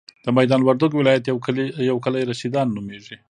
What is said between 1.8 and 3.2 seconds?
یو کلی رشیدان نوميږي.